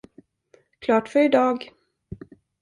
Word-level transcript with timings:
Klart 0.81 1.09
för 1.09 1.19
i 1.19 1.27
dag! 1.29 1.71